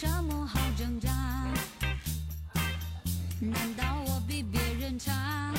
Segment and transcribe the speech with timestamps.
[0.00, 1.10] 什么好挣扎？
[3.38, 5.52] 难道我比别人差？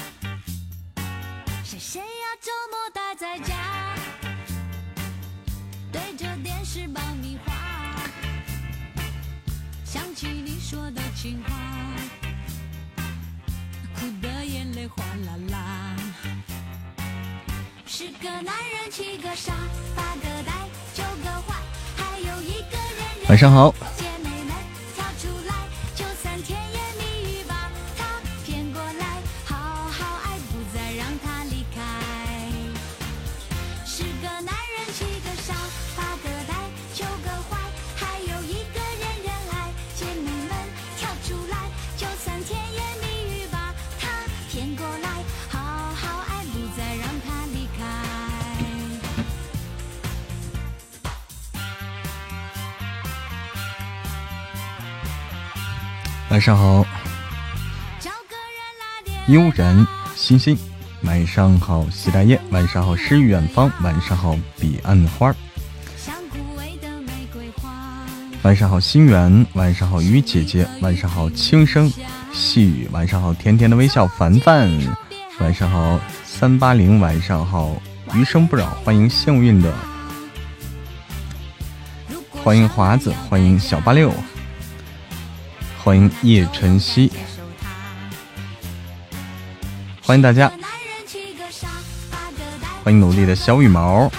[1.64, 3.96] 是谁呀，周末待在家，
[5.92, 7.54] 对着电视爆米花，
[9.86, 11.54] 想起你说的情话，
[13.94, 15.96] 哭的眼泪哗啦啦。
[17.86, 19.54] 十个男人，七个傻，
[19.96, 20.52] 八个呆，
[20.96, 21.54] 九个坏，
[21.96, 23.30] 还有一个人。
[23.30, 23.72] 晚上好。
[56.42, 56.84] 晚上好，
[59.28, 60.58] 悠然欣欣。
[61.04, 62.42] 晚上好，西大雁。
[62.50, 63.72] 晚上好，诗与远方。
[63.84, 65.36] 晚上好，彼岸花儿。
[68.42, 69.46] 晚上好，心源。
[69.54, 70.68] 晚上好，雨姐姐。
[70.82, 71.88] 晚上好，轻声
[72.34, 72.90] 细语。
[72.92, 74.68] 晚上好，甜甜的微笑，凡凡。
[75.42, 77.00] 晚上好，三八零。
[77.00, 77.80] 晚上好，
[78.16, 78.72] 余生不扰。
[78.84, 79.72] 欢迎幸运的，
[82.44, 84.12] 欢迎华子，欢迎小八六，
[85.84, 87.12] 欢迎叶晨曦，
[90.04, 90.52] 欢迎大家，
[92.84, 94.12] 欢迎努力的小羽毛。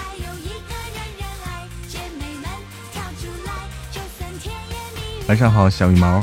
[5.27, 6.21] 晚上好，小羽毛。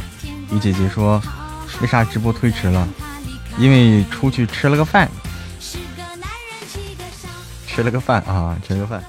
[0.53, 1.23] 雨姐姐说，
[1.81, 2.87] 为啥直播推迟了？
[3.57, 5.11] 因为出去吃了个饭，
[7.67, 9.03] 吃了个饭啊，吃了个饭。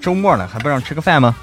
[0.00, 1.36] 周末了还不让吃个饭吗？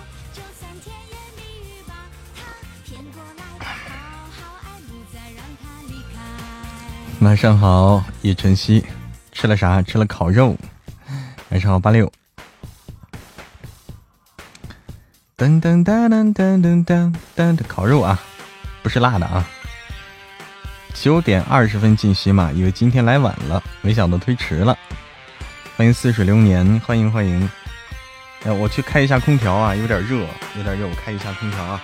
[7.21, 8.83] 晚上好，叶晨曦，
[9.31, 9.79] 吃了啥？
[9.83, 10.57] 吃了烤肉。
[11.49, 12.11] 晚上好，八六。
[15.37, 18.19] 噔噔噔噔噔噔噔噔的烤肉啊，
[18.81, 19.47] 不是辣的啊。
[20.95, 24.75] 九点二十分进喜马，以为今天来晚了，没想到推迟了。
[25.77, 27.47] 欢迎似水流年，欢迎欢迎。
[28.45, 30.25] 哎，我去开一下空调啊，有点热，
[30.57, 31.79] 有点热，我开一下空调啊。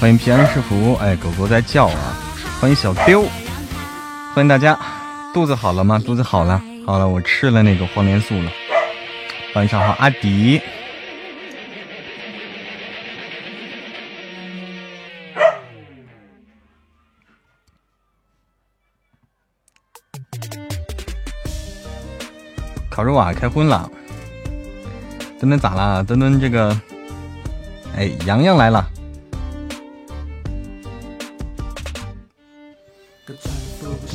[0.00, 2.23] 欢迎平安是福，哎，狗狗在叫啊！
[2.60, 3.22] 欢迎小丢，
[4.34, 4.78] 欢迎大家。
[5.34, 5.98] 肚子好了吗？
[5.98, 8.50] 肚子好了，好了，我吃了那个黄连素了。
[9.54, 10.60] 晚上好，阿迪。
[22.88, 23.90] 烤肉啊，开荤了。
[25.38, 26.02] 墩墩咋了？
[26.02, 26.80] 墩墩这个，
[27.94, 28.88] 哎，洋洋来了。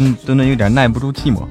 [0.01, 1.45] 嗯，墩墩有点耐不住寂寞。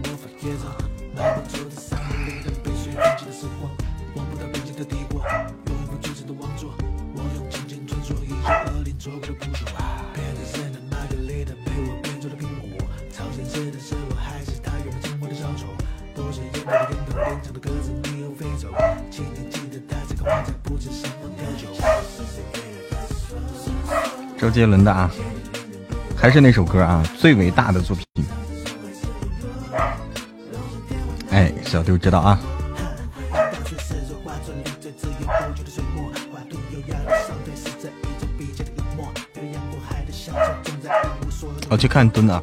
[24.38, 25.10] 周杰伦的啊，
[26.16, 28.06] 还是那首歌啊，最伟大的作品。
[31.68, 32.40] 小丢知道啊。
[41.68, 42.42] 我去看蹲啊。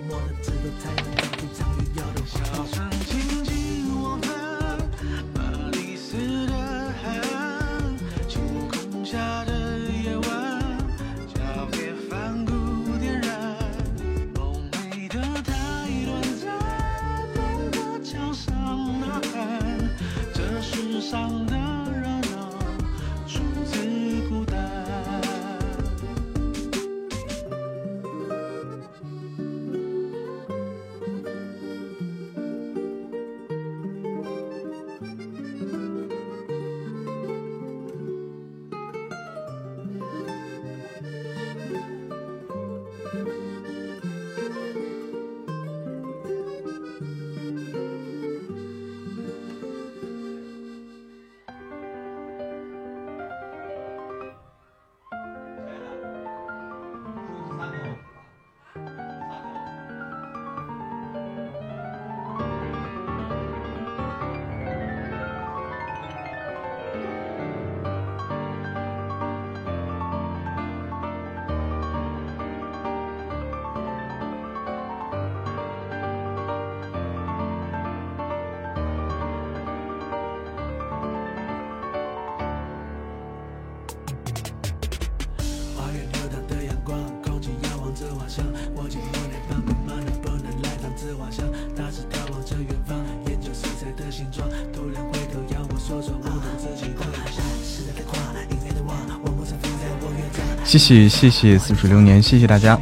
[100.65, 102.77] 谢谢谢谢似水流年，谢谢大家，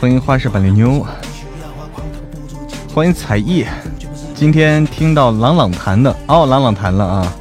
[0.00, 1.06] 欢迎花式板栗妞，
[2.94, 3.64] 欢迎彩艺，
[4.34, 6.10] 今天听到朗朗弹的。
[6.26, 7.32] 哦，朗朗弹了啊，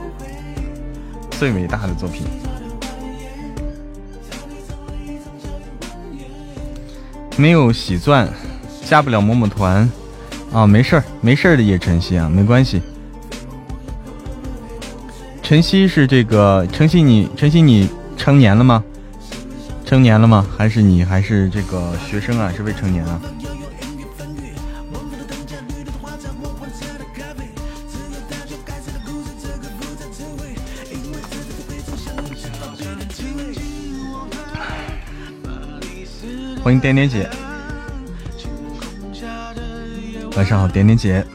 [1.31, 2.23] 最伟大的作品，
[7.37, 8.27] 没有喜钻，
[8.85, 9.89] 加不了某某团。
[10.51, 12.81] 啊，没事儿没事儿的叶晨曦啊，没关系，
[15.41, 17.89] 晨曦是这个晨曦你晨曦你。
[18.23, 18.81] 成年了吗？
[19.83, 20.47] 成年了吗？
[20.57, 22.49] 还是你还是这个学生啊？
[22.55, 23.19] 是未成年啊？
[36.63, 37.29] 欢迎点点姐，
[40.37, 41.25] 晚上好，点点姐。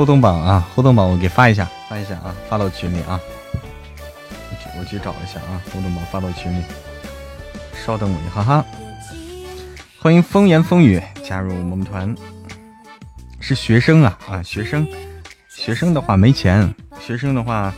[0.00, 3.20] 互动榜啊，互动榜我给发一下，发一下啊，发到群里啊。
[3.52, 6.64] 我去，我去找一下啊，互动榜发到群里。
[7.84, 8.64] 稍等我一下哈。
[9.98, 12.16] 欢迎风言风语加入我们团。
[13.40, 14.88] 是学生啊啊，学生，
[15.50, 17.70] 学生的话没钱，学生的话，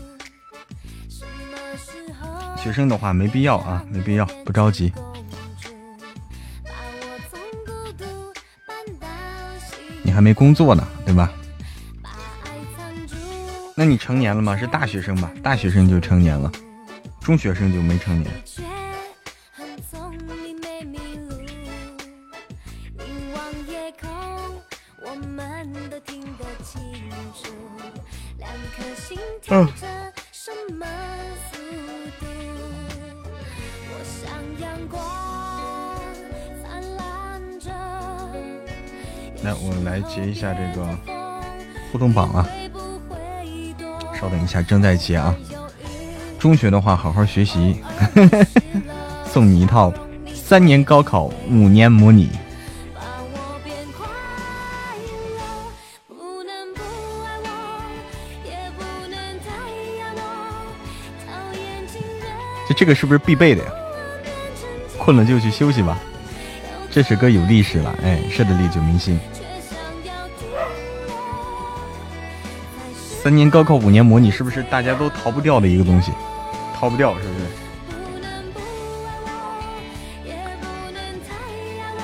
[2.57, 4.93] 学生的话没必要啊，没必要，不着急。
[10.05, 11.29] 你还没工作呢，对吧？
[13.85, 14.57] 那你成年了吗？
[14.57, 15.33] 是大学生吧？
[15.43, 16.49] 大学生就成年了，
[17.21, 18.33] 中学生就没成年。
[29.51, 29.69] 嗯。
[39.43, 40.87] 来，我来截一下这个
[41.91, 42.49] 互动榜啊。
[44.23, 45.35] 稍等一下，正在接啊。
[46.39, 47.81] 中学的话，好好学习，
[49.27, 49.93] 送你一套
[50.33, 52.31] 三年高考五年模拟。
[62.69, 63.71] 这这个是不是必备的呀？
[64.99, 65.99] 困了就去休息吧。
[66.93, 69.19] 这首歌有历史了，哎，是的，历久弥新。
[73.23, 76.11] 三年高考五年模拟，是不是大家都逃不掉的一个东西？
[76.75, 77.45] 逃不掉，是不是？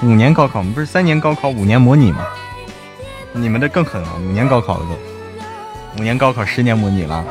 [0.07, 2.25] 五年高考，我们不是三年高考五年模拟吗？
[3.33, 7.25] 你们的更狠啊，五年高考了都，五年高考十年模拟了。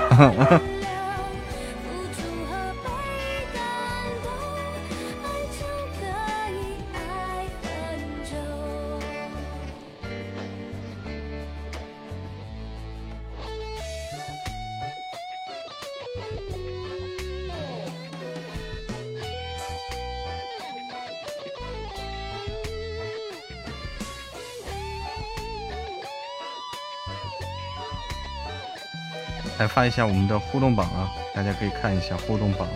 [29.78, 32.68] 发一下我们的互动榜啊，大家可以看一下互动榜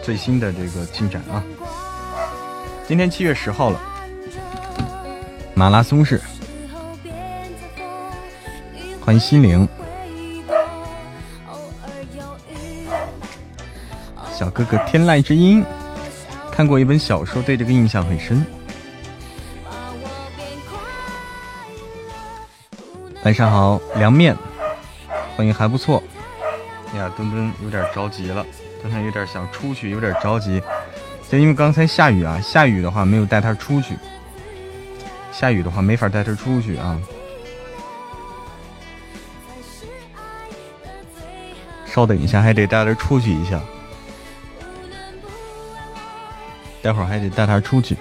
[0.00, 1.42] 最新的这个进展啊。
[2.86, 3.80] 今天七月十号了，
[5.54, 6.20] 马拉松日，
[9.04, 9.68] 欢迎心灵，
[14.32, 15.64] 小哥哥天籁之音，
[16.52, 18.46] 看过一本小说，对这个印象很深。
[23.24, 24.36] 晚上好，凉面。
[25.36, 26.02] 欢迎还不错，
[26.92, 28.46] 哎呀，墩墩有点着急了，
[28.80, 30.62] 墩墩有点想出去，有点着急，
[31.28, 33.96] 就因为刚才下雨啊，下雨的话没有带他出去，
[35.32, 37.00] 下雨的话没法带他出去啊。
[41.86, 43.60] 稍等一下，还得带他出去一下，
[46.82, 47.96] 待会儿还得带他出去。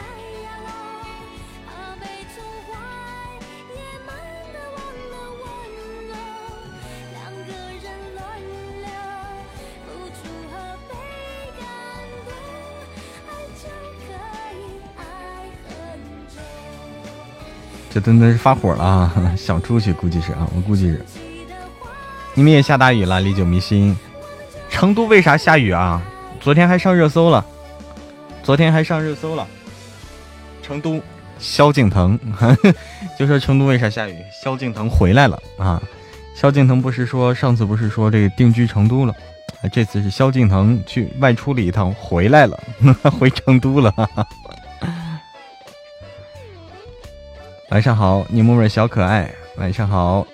[17.94, 21.06] 这墩墩是发火了啊，想出去，估计是啊，我估计是。
[22.34, 23.96] 你们也下大雨了，历久弥新。
[24.70, 26.02] 成都为啥下雨啊？
[26.40, 27.46] 昨天还上热搜了，
[28.42, 29.46] 昨天还上热搜了。
[30.64, 31.02] 成都，
[31.38, 32.18] 萧敬腾
[33.20, 34.16] 就说成都为啥下雨？
[34.42, 35.82] 萧敬腾回来了啊！
[36.34, 39.14] 萧敬腾不是说上次不是说这个定居成都了？
[39.72, 42.58] 这次是萧敬腾去外出了一趟，回来了，
[43.20, 43.94] 回成都了。
[47.72, 49.34] 晚上好，你木木小可爱。
[49.56, 50.28] 晚上好，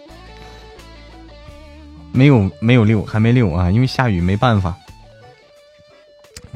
[2.11, 4.75] 没有没有六，还没六啊，因为下雨没办法。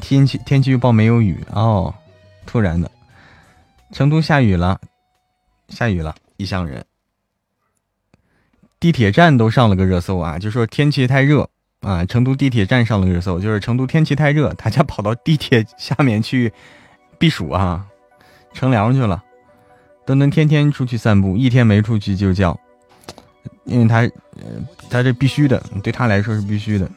[0.00, 1.94] 天气天气预报没有雨哦，
[2.46, 2.90] 突然的，
[3.92, 4.80] 成都下雨了，
[5.68, 6.84] 下雨了，异乡人。
[8.80, 11.48] 地铁站都上了个热搜啊，就说天气太热
[11.82, 16.52] 啊，成都地铁站上了热搜，就是成都天气太热，大家跑到地铁下面去
[17.18, 17.86] 避暑啊，
[18.52, 19.22] 乘凉去了。
[20.04, 22.58] 墩墩天天出去散步，一天没出去就叫，
[23.64, 26.90] 因为他，呃，他这必须的，对他来说是必须的。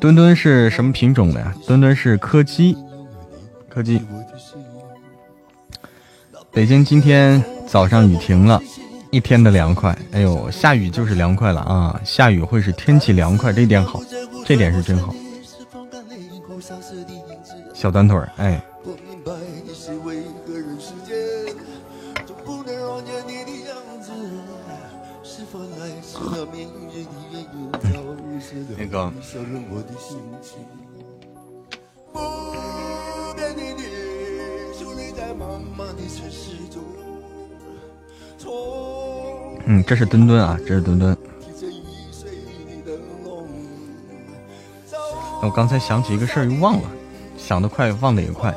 [0.00, 1.54] 墩墩是什么品种的呀？
[1.66, 2.76] 墩墩是柯基，
[3.68, 4.00] 柯基。
[6.56, 8.58] 北京今天早上雨停了，
[9.10, 9.94] 一天的凉快。
[10.12, 12.00] 哎呦，下雨就是凉快了啊！
[12.02, 14.00] 下雨会是天气凉快，这点好，
[14.42, 15.14] 这点是真好。
[17.74, 18.58] 小短腿儿，哎。
[28.78, 29.12] 那个。
[39.66, 41.16] 嗯，这是墩墩啊，这是墩墩。
[45.42, 46.90] 我刚才想起一个事儿又忘了，
[47.36, 48.54] 想得快，忘得也快。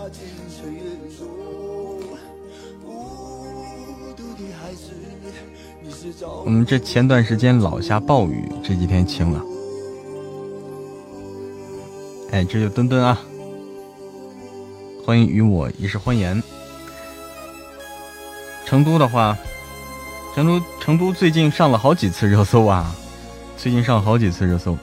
[6.45, 9.43] 我们这前段时间老下暴雨，这几天晴了。
[12.31, 13.19] 哎，这就墩墩啊，
[15.05, 16.41] 欢迎与我一世欢颜。
[18.69, 19.35] 成都的话。
[20.35, 22.93] 成都，成都最近上了好几次热搜啊！
[23.57, 24.77] 最近上好几次热搜。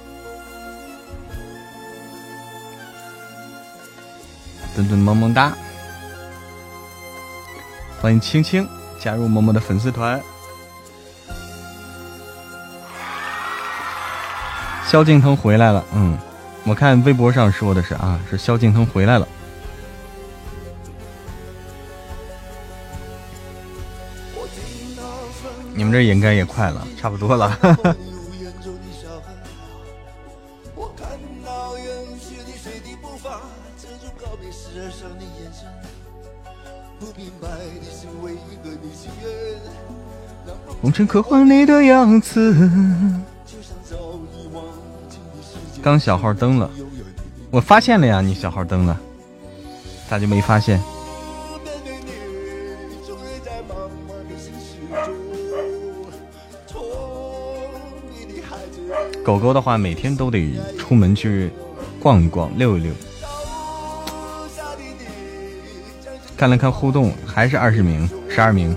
[4.74, 5.56] 墩墩萌萌哒，
[8.02, 8.68] 欢迎青青
[9.00, 10.20] 加入萌萌的粉丝团。
[14.84, 16.18] 萧敬腾回来了，嗯，
[16.64, 19.26] 我看微博上说的是啊，是萧敬腾回来了。
[25.96, 27.58] 这应该也快了，差不多了。
[40.82, 42.54] 红尘刻画你的样子。
[45.82, 46.70] 刚小号登了，
[47.50, 49.00] 我发现了呀，你小号登了，
[50.10, 50.78] 咋就没发现？
[59.26, 61.50] 狗狗的话，每天都得出门去
[61.98, 62.92] 逛一逛、遛一遛。
[66.36, 68.76] 看了看互动，还是二十名、十二名。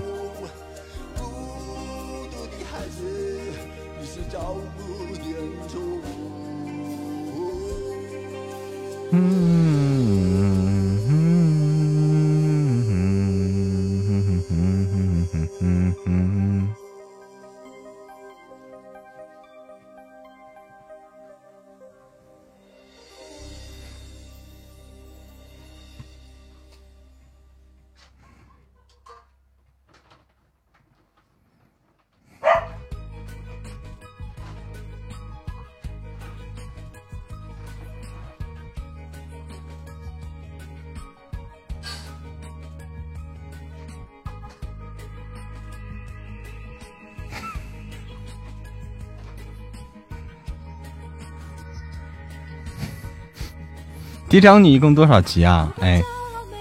[54.30, 55.74] 嫡长女一共多少级啊？
[55.80, 56.00] 哎，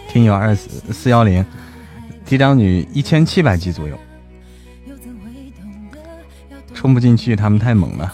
[0.10, 1.46] 听友二四四幺零，
[2.26, 3.96] 嫡长女一千七百级左右，
[6.74, 8.12] 冲不进去，他们太猛了。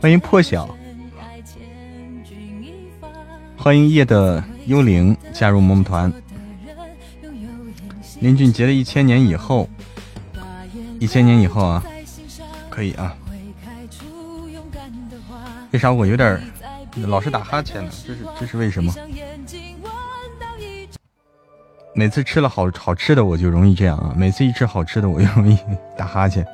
[0.00, 0.72] 欢迎破晓，
[3.56, 6.12] 欢迎夜的幽灵加入萌萌团。
[8.20, 9.68] 林俊杰的一千年以后，
[11.00, 11.82] 一千年以后啊，
[12.70, 13.12] 可以啊。
[15.72, 16.40] 为啥我有点
[17.06, 17.90] 老是打哈欠呢？
[18.06, 18.92] 这是这是为什么？
[21.94, 24.12] 每次吃了好好吃的，我就容易这样啊！
[24.16, 25.58] 每次一吃好吃的，我就容易
[25.96, 26.46] 打哈欠。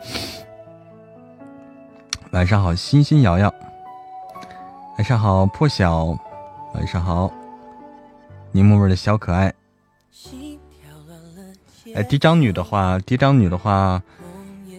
[2.31, 3.53] 晚上好，欣欣瑶瑶。
[4.97, 6.16] 晚上好，破晓。
[6.75, 7.31] 晚上好，
[8.53, 9.53] 柠檬味的小可爱。
[11.95, 14.01] 哎，嫡长女的话，嫡长女的话，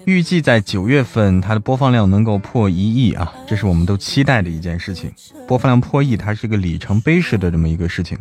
[0.06, 3.34] 预计在九月份，它的播放量能够破一亿啊！
[3.48, 5.12] 这是我们都期待的一件事情。
[5.48, 8.18] 播放量破亿，它是一个里程碑式的这么一个事情。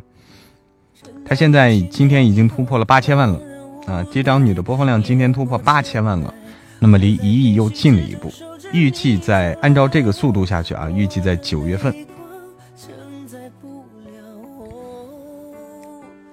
[1.24, 3.40] 它现在今天已经突破了八千万了
[3.86, 4.02] 啊！
[4.12, 6.32] 嫡长女的播放量今天突破八千万了，
[6.78, 8.32] 那么离一亿又近了一步。
[8.72, 11.94] 预计在按照这个速度下去啊，预计在九月份。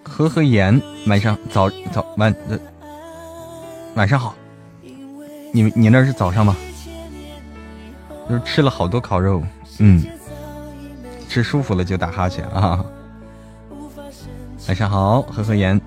[0.03, 2.59] 和和颜，晚上早早晚呃
[3.95, 4.35] 晚上好，
[5.51, 6.55] 你你那是早上吗？
[8.29, 9.41] 就是吃了好多烤肉，
[9.79, 10.05] 嗯，
[11.27, 12.85] 吃舒服了就打哈欠啊。
[14.67, 15.79] 晚上好，和和颜，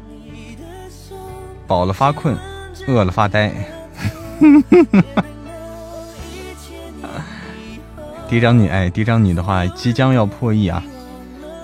[1.67, 2.37] 饱了发困，
[2.89, 3.53] 饿了发呆。
[8.29, 10.83] 嫡长女哎，嫡长女的话即将要破亿啊！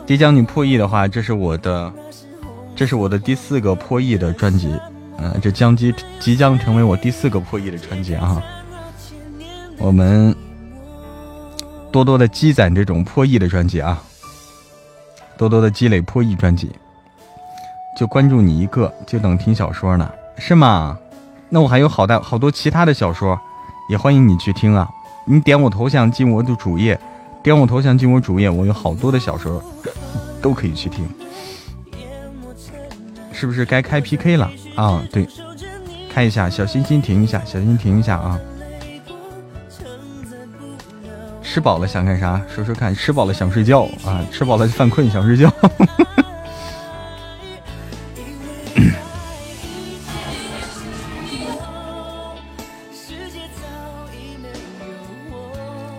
[0.07, 1.93] 嫡长女破亿的话，这是我的。
[2.77, 4.73] 这是我的第四个破亿的专辑，
[5.19, 8.41] 嗯，这将即即将成为我第四个破亿的专辑啊！
[9.77, 10.35] 我们
[11.91, 14.01] 多多的积攒这种破亿的专辑啊，
[15.37, 16.71] 多多的积累破亿专辑，
[17.99, 20.97] 就关注你一个，就等听小说呢，是吗？
[21.49, 23.41] 那我还有好大好多其他的小说，
[23.91, 24.89] 也欢迎你去听啊！
[25.25, 26.99] 你点我头像进我的主页，
[27.43, 29.61] 点我头像进我主页，我有好多的小说
[30.41, 31.09] 都可以去听。
[33.33, 35.03] 是不是该开 PK 了啊？
[35.11, 35.27] 对，
[36.09, 38.39] 看一下，小心心停一下，小心停一下啊！
[41.43, 42.41] 吃饱了想干啥？
[42.49, 44.25] 说说看，吃饱了想睡觉啊！
[44.31, 45.53] 吃饱了犯困想睡觉。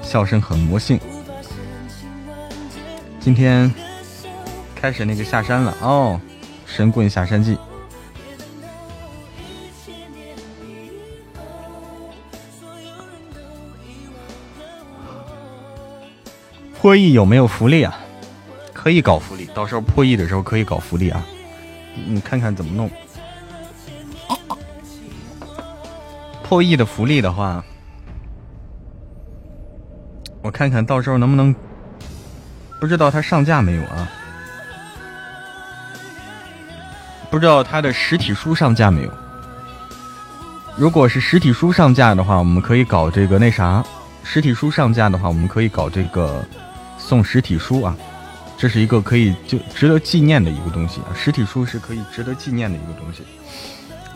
[0.01, 0.97] 笑声很魔性。
[3.19, 3.69] 今天
[4.73, 6.17] 开始那个下山了哦。
[6.65, 7.57] 神棍下山记，
[16.79, 17.93] 破亿有没有福利啊？
[18.73, 21.21] 可以搞福利，到时候破亿的时候可以搞福利啊！
[22.07, 22.89] 你看看怎么弄？
[26.41, 27.61] 破亿的福利的话，
[30.41, 31.53] 我看看到时候能不能？
[32.79, 34.09] 不知道它上架没有啊？
[37.29, 39.11] 不知道它的实体书上架没有？
[40.77, 43.83] 如果是实体书上架的话，我们可以搞这个那啥。
[44.23, 46.45] 实体书上架的话，我们可以搞这个
[47.09, 47.97] 送实体书啊，
[48.55, 51.09] 这是一个可以就值得纪念的一个东西啊。
[51.15, 53.23] 实体书是可以值得纪念的一个东西。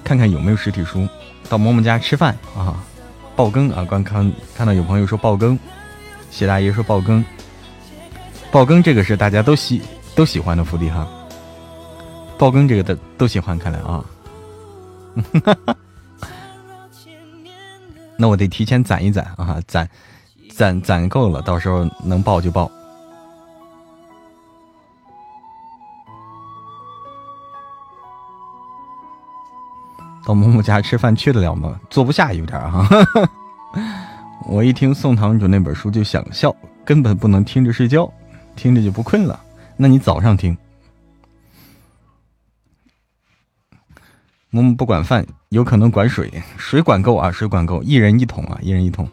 [0.04, 1.10] 看看有没有实体书，
[1.50, 2.84] 到嬷嬷家吃饭啊，
[3.36, 3.84] 爆更啊！
[3.90, 5.58] 刚看看到有朋友说爆更，
[6.30, 7.26] 谢大爷说爆更，
[8.52, 9.82] 爆更这个是大家都喜
[10.14, 11.08] 都喜欢的福利哈。
[12.38, 14.06] 爆更这个的都喜欢，看来啊，
[15.44, 15.76] 哈 哈
[18.20, 19.90] 那我得提前攒一攒啊，攒
[20.56, 22.70] 攒攒够了，到时候能爆就爆。
[30.26, 31.80] 到某某家吃饭去得了吗？
[31.90, 32.88] 坐不下，有点啊。
[34.48, 36.56] 我一听宋堂主那本书就想笑，
[36.86, 38.12] 根本不能听着睡觉，
[38.56, 39.40] 听着就不困了。
[39.76, 40.58] 那你早上听。
[44.50, 49.10] 木木不管饭，有可能管水，水管够啊，水管够，一人一桶啊，一人一桶。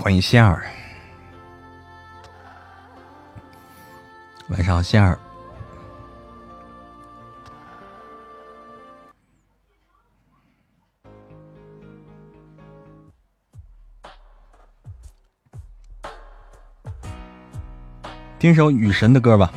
[0.00, 0.66] 欢迎仙儿，
[4.48, 5.18] 晚上好，仙儿。
[18.38, 19.52] 听首雨神的歌吧。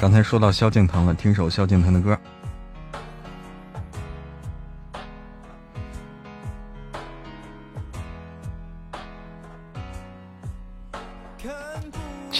[0.00, 2.18] 刚才说到萧敬腾了，听首萧敬腾的歌。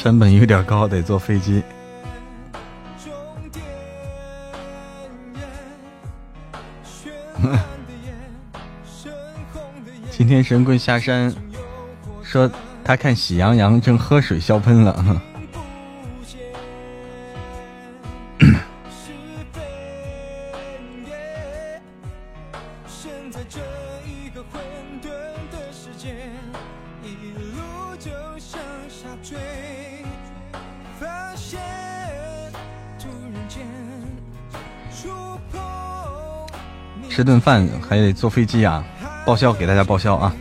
[0.00, 1.60] 山本有点高，得坐飞机。
[10.08, 11.34] 今天神棍下山，
[12.22, 12.48] 说
[12.84, 15.20] 他看喜羊羊正喝水，笑喷了。
[22.86, 23.58] 现在这
[24.06, 24.62] 一个混
[25.02, 25.08] 沌
[25.50, 26.14] 的世界，
[27.02, 29.36] 一路就向下坠。
[37.18, 38.84] 吃顿饭还得坐飞机啊！
[39.26, 40.32] 报销给大家报销啊！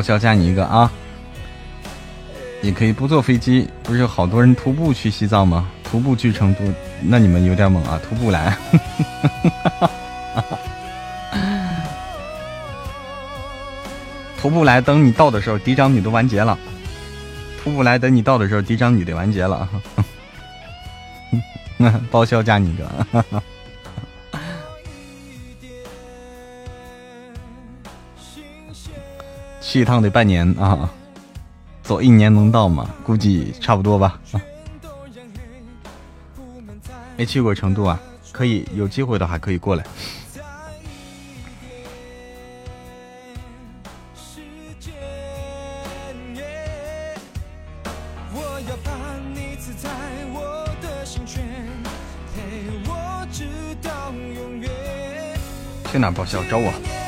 [0.00, 0.90] 报销加你一个啊！
[2.62, 5.68] 也可以不坐飞机，不是有好多人徒步去西藏吗？
[5.84, 6.64] 徒步去成都，
[7.02, 8.00] 那你们有点猛啊！
[8.08, 8.56] 徒步来，
[14.40, 16.58] 徒步来，等你到的时候，嫡长女都完结了。
[17.62, 19.68] 徒步来，等你到的时候，嫡长女得完结了。
[22.10, 22.90] 报销加你一个。
[29.70, 30.90] 去一趟得半年啊，
[31.84, 32.90] 走一年能到吗？
[33.04, 34.20] 估计差不多吧。
[37.16, 38.00] 没去过成都啊，
[38.32, 39.84] 可以有机会的话可以过来。
[55.92, 56.42] 去哪报销？
[56.50, 56.99] 找我。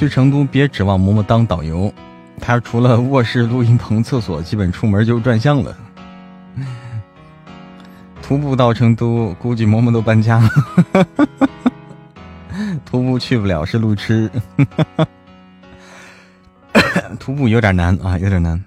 [0.00, 1.92] 去成都别指望嬷嬷当导游，
[2.40, 5.76] 他除了卧室、录音棚、厕所，基本出门就转向了。
[8.22, 10.48] 徒步到成都，估计嬷嬷都搬家了。
[12.86, 14.30] 徒步去不了，是路痴。
[17.18, 18.64] 徒步有点难啊，有点难。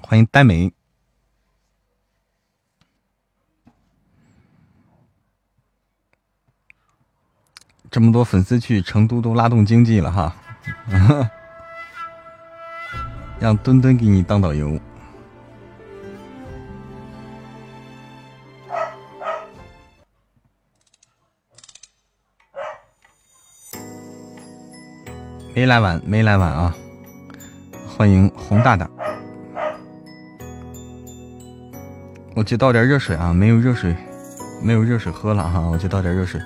[0.00, 0.72] 欢迎呆美。
[7.90, 10.36] 这么多粉丝去成都都拉动经济了哈，
[13.40, 14.78] 让墩墩给你当导游，
[25.54, 26.76] 没来晚，没来晚啊！
[27.96, 28.88] 欢迎洪大大，
[32.36, 33.96] 我去倒点热水啊，没有热水，
[34.62, 36.38] 没有热水喝了哈，我去倒点热水。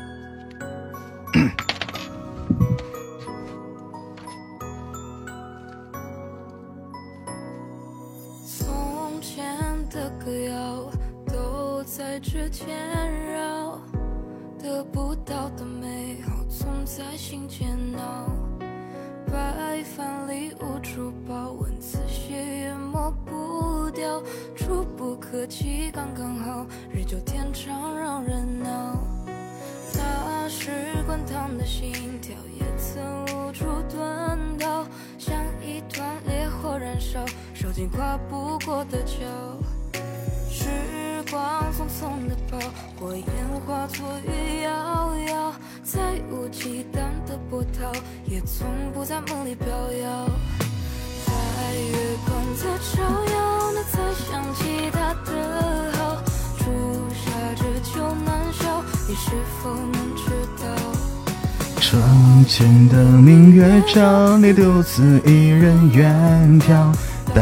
[64.52, 66.94] 独自一人远眺。
[67.34, 67.40] 白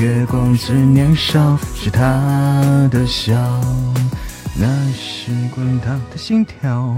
[0.00, 3.34] 月光只年少，是他的笑，
[4.56, 6.94] 那是滚烫的心跳。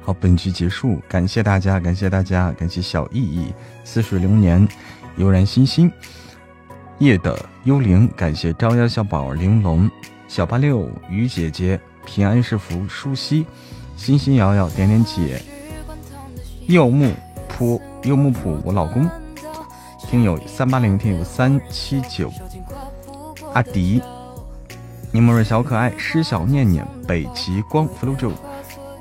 [0.00, 3.52] 好，本局结束，感谢大家，感谢大家，感谢小意义，
[3.84, 4.66] 似水流年，
[5.16, 5.92] 悠然心心，
[6.98, 9.90] 夜的幽灵，感谢朝阳小宝玲珑，
[10.26, 13.44] 小八六鱼姐姐，平安是福，舒心，
[13.98, 15.42] 星星摇摇，点点姐，
[16.68, 17.12] 柚木
[17.48, 17.78] 坡。
[18.04, 19.10] 柚木浦，我老公，
[20.08, 22.32] 听友三八零，听友三七九，
[23.52, 24.00] 阿迪，
[25.10, 28.30] 柠檬味小可爱，诗小念念，北极光，flow 九，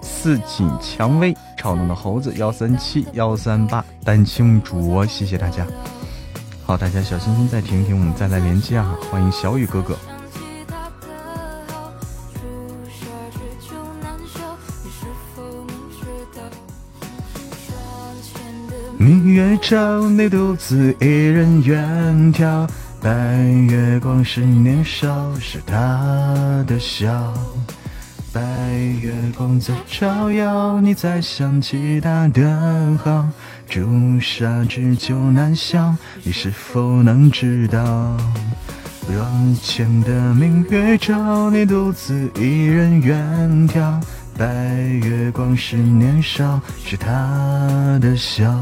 [0.02, 5.66] 四锦蔷薇，吵闹的猴子幺三七幺三八，丹青卓，谢谢大家。
[6.66, 8.98] 好，大家小心心再听听，我们再来连接啊！
[9.12, 9.96] 欢迎小雨哥哥。
[19.00, 22.68] 明月照，你独自一人远眺。
[23.00, 23.38] 白
[23.70, 27.32] 月光是年少，是他的笑。
[28.34, 28.42] 白
[29.00, 33.28] 月光在照耀，你才想起他的好。
[33.70, 38.18] 朱砂痣久难消，你是否能知道？
[39.08, 44.02] 窗前的明月照，你独自一人远眺。
[44.38, 44.46] 白
[45.04, 48.54] 月光是年少，是他的笑。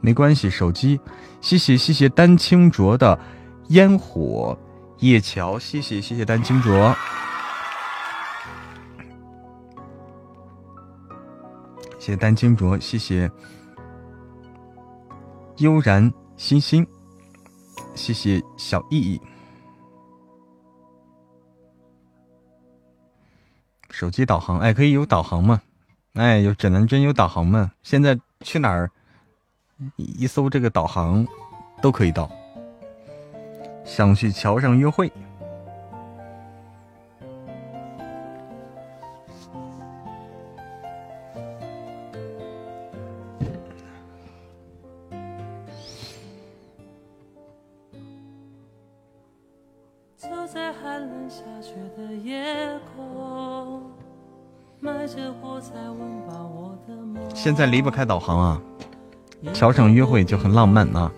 [0.00, 0.98] 没关系，手机。
[1.42, 3.18] 谢谢谢谢丹青卓的
[3.68, 4.58] 烟火
[5.00, 6.96] 夜桥，谢谢谢谢丹青卓。
[11.98, 13.30] 谢谢丹青卓，谢谢
[15.58, 16.86] 悠然星星，
[17.94, 19.20] 谢谢小意义。
[24.02, 25.62] 手机导航，哎，可以有导航吗？
[26.14, 27.70] 哎，有指南针有导航吗？
[27.84, 28.90] 现在去哪儿，
[29.96, 31.24] 一搜这个导航，
[31.80, 32.28] 都可以到。
[33.84, 35.12] 想去桥上约会。
[57.42, 58.62] 现在离不开导航啊，
[59.52, 61.10] 桥上约会就很浪漫啊。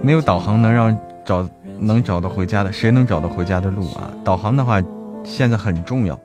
[0.00, 1.48] 没有导航能让找
[1.80, 4.08] 能找到回家的，谁能找到回家的路啊？
[4.22, 4.80] 导航的话，
[5.24, 6.16] 现在很重要。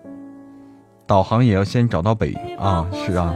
[1.08, 3.34] 导航也要先找到北啊，是啊。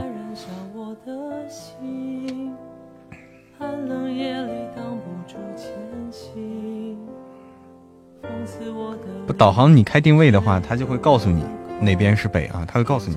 [9.26, 11.44] 不导航，你开定位的话，它就会告诉你
[11.80, 13.16] 哪边是北啊，它会告诉你。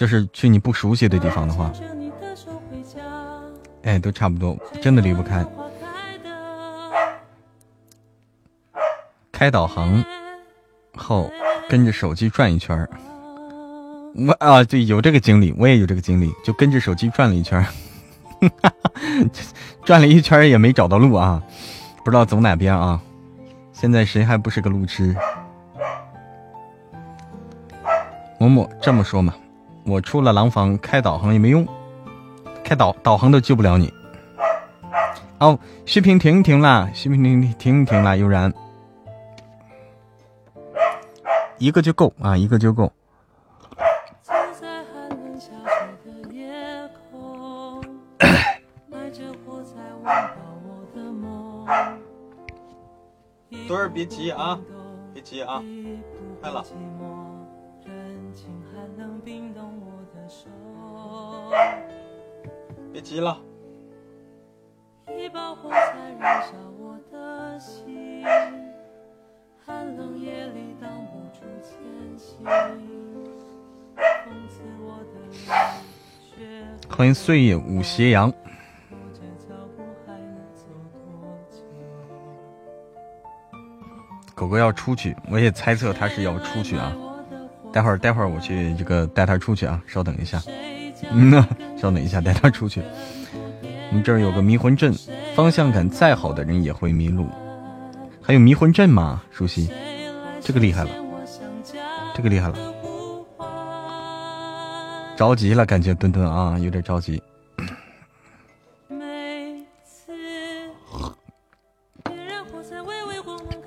[0.00, 1.70] 就是去你不熟悉的地方的话，
[3.82, 5.44] 哎，都差不多，真的离不开。
[9.30, 10.02] 开导航
[10.96, 11.30] 后，
[11.68, 12.88] 跟着手机转一圈儿
[14.14, 17.66] 我啊，对，有这个经历，我也有这个经历，就跟着手机转了一圈儿，
[19.84, 21.42] 转了一圈儿也没找到路啊，
[22.02, 22.98] 不知道走哪边啊。
[23.70, 25.14] 现在谁还不是个路痴？
[28.38, 29.34] 某某这么说嘛，
[29.84, 31.66] 我出了廊坊开导航也没用，
[32.62, 33.92] 开导导航都救不了你。
[35.38, 38.52] 哦，视频停一停了，视频停停停了，悠然，
[41.58, 42.92] 一个就够啊，一个就够。
[53.66, 54.58] 墩儿别急啊，
[55.14, 55.62] 别急啊，
[56.40, 56.64] 快了。
[62.92, 63.38] 别急了。
[76.88, 78.32] 欢迎岁月舞斜阳。
[84.34, 86.96] 狗狗要出去，我也猜测它是要出去啊。
[87.72, 89.82] 待会儿，待会儿我去这个带它出去啊。
[89.86, 90.40] 稍等一下，
[91.12, 92.82] 嗯呐，稍等一下，带他出去。
[93.90, 94.94] 我们这儿有个迷魂阵，
[95.34, 97.26] 方向感再好的人也会迷路。
[98.22, 99.22] 还有迷魂阵吗？
[99.30, 99.68] 熟悉，
[100.40, 100.90] 这个厉害了，
[102.14, 102.54] 这个厉害了。
[105.16, 107.20] 着急了，感觉墩墩啊，有点着急。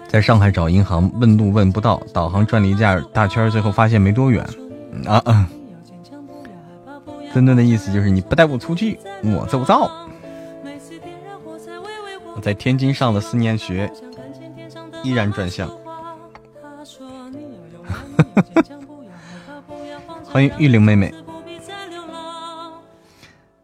[0.08, 4.46] 在上海找银行问路问不到，导航转了一下大圈，最后发现没多远。
[5.08, 5.50] 啊啊！
[7.34, 9.92] 墩墩的意思就是你不带我出去，我做不到。
[12.36, 13.92] 我在天津上了四年学，
[15.04, 15.70] 依然转向。
[20.24, 21.14] 欢迎玉玲妹妹，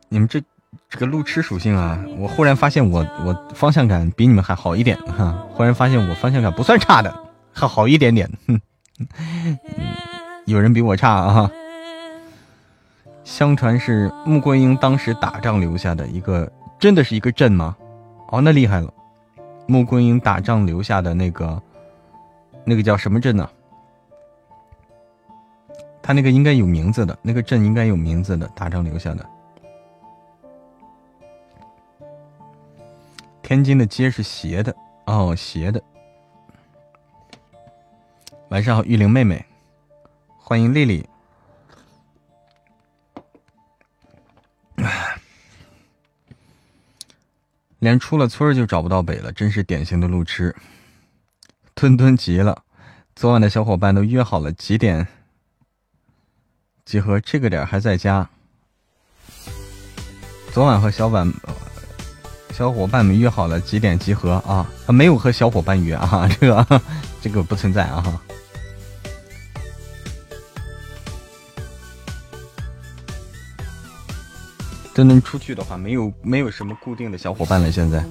[0.10, 0.42] 你们这。
[0.92, 5.46] 这个路痴属性啊，我忽然发现我我方向感比你们还好一点哈！
[5.54, 7.16] 忽然发现我方向感不算差的，
[7.54, 8.28] 还好一点点。
[8.48, 8.60] 哼，
[10.46, 11.52] 有人比我差啊！
[13.30, 17.78] 相传是穆桂英当时打仗留下的一个，真的是一个阵吗？
[18.30, 18.92] 哦，那厉害了！
[19.68, 21.62] 穆桂英打仗留下的那个，
[22.66, 23.48] 那个叫什么阵呢？
[26.02, 29.24] 他那个应该有名字的，那个阵应该有名字的，打仗留下的。
[33.44, 34.76] 天津的街是斜的
[35.06, 35.80] 哦，斜的。
[38.50, 39.46] 晚上好，玉玲妹妹，
[40.40, 41.08] 欢迎丽丽。
[47.80, 50.56] 连出了村就找不到北了，真是典型的路痴。
[51.74, 52.64] 墩墩急了，
[53.16, 55.08] 昨晚的小伙伴都约好了几点
[56.86, 58.30] 集合，这个点还在家。
[60.52, 61.32] 昨晚和小婉。
[62.52, 64.34] 小伙伴们约好了几点集合？
[64.46, 66.82] 啊，没有和小伙伴约啊，这个
[67.22, 68.22] 这个不存在啊。
[75.00, 77.72] 真能出去的话，没有没有什么固定的小伙伴了。
[77.72, 78.04] 现在，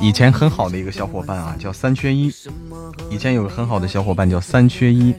[0.00, 2.32] 以前很好的一个小伙伴啊，叫三缺一。
[3.10, 5.12] 以前有个很好的小伙伴叫三缺一，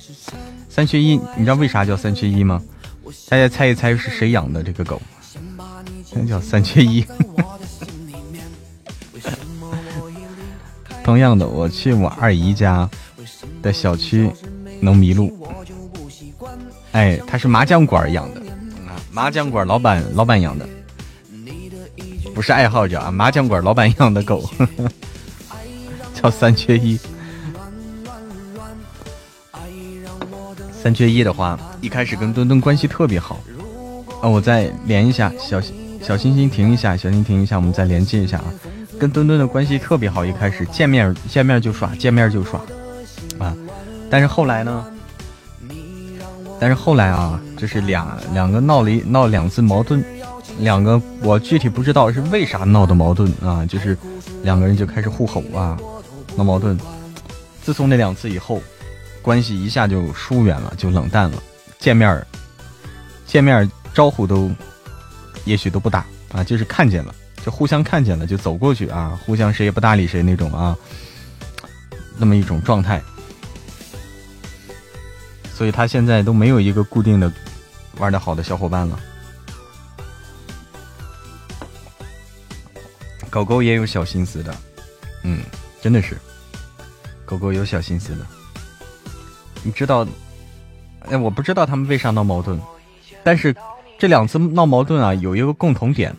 [0.70, 2.64] 三缺一，你知道为啥叫三缺一吗？
[3.28, 5.02] 大家猜一猜是谁养的这个狗？
[6.26, 7.06] 叫三缺一。
[11.04, 12.90] 同样的，我去我二姨家
[13.62, 14.32] 的小区
[14.80, 15.46] 能迷路。
[16.94, 18.42] 哎，他是麻将馆养的，
[19.14, 20.68] 麻将馆老板老板养的，
[22.34, 24.90] 不是爱好者啊，麻将馆老板养的狗，呵 呵
[26.16, 27.00] 叫三缺一。
[30.82, 33.40] 三缺一的话，一开始跟墩墩关系特别好。
[34.20, 38.46] 啊，我再连一下，小心小心心停一下，小心停一下，我们再连接一下啊。
[39.00, 42.60] 跟墩墩的关系特别好，一开始见面见面就耍，见面就耍，
[43.38, 43.56] 啊！
[44.10, 44.86] 但是后来呢？
[46.60, 50.04] 但是后来啊，就是两两个闹了一闹两次矛盾，
[50.60, 53.98] 两个我具体不知道是为啥闹的矛盾啊，就是
[54.44, 55.78] 两个人就开始互吼啊，
[56.36, 56.78] 闹矛盾。
[57.62, 58.62] 自从那两次以后，
[59.22, 61.38] 关系一下就疏远了，就冷淡了，
[61.80, 62.26] 见面
[63.26, 64.52] 见面招呼都
[65.46, 67.14] 也许都不打啊，就是看见了。
[67.46, 70.74] 就互相看见了，就走过去啊，互相谁也不搭理谁那种啊，
[72.18, 73.02] 那么一种状态。
[75.54, 77.32] 所以他现在都没有一个固定的
[78.00, 79.00] 玩的好的小伙伴了。
[83.30, 84.56] 狗狗也有小心思的，
[85.24, 85.40] 嗯，
[85.82, 86.18] 真的是，
[87.26, 88.26] 狗狗有小心思的。
[89.64, 90.06] 你知道，
[91.10, 92.60] 哎，我不知道他们为啥闹矛盾，
[93.24, 93.56] 但是
[93.98, 96.16] 这两次闹矛盾啊，有一个共同点。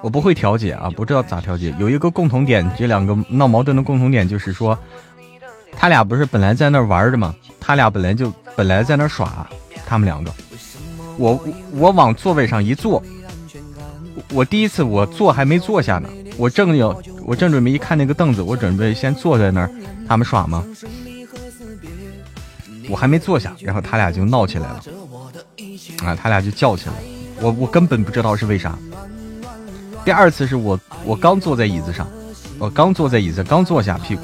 [0.00, 1.74] 我不会调解啊，不知道咋调解。
[1.78, 4.78] 有一个共同点，这两个闹矛盾的共同点就是说，
[5.80, 7.32] 他俩不是本来在那玩的吗？
[7.60, 9.46] 他俩本来就本来在那耍，
[9.86, 10.32] 他们两个。
[11.16, 11.40] 我
[11.72, 13.00] 我往座位上一坐，
[14.32, 19.70] 我第一次我坐还没坐下呢，我正要，我正准备一看那个凳子，我准备先坐在那儿，
[20.08, 20.64] 他们耍吗？
[22.88, 24.82] 我还没坐下，然后他俩就闹起来了，
[26.04, 26.94] 啊，他俩就叫起来，
[27.40, 28.76] 我我根本不知道是为啥。
[30.04, 32.08] 第二次是我我刚坐在椅子上，
[32.58, 34.22] 我刚坐在椅子刚坐下屁股，